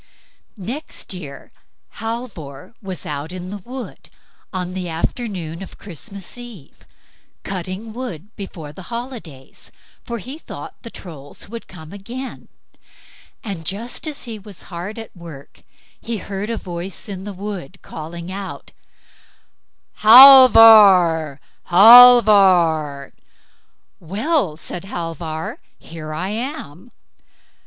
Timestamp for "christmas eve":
5.77-6.87